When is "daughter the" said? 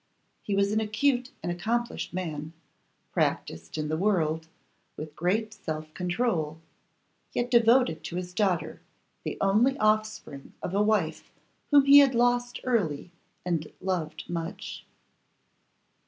8.33-9.37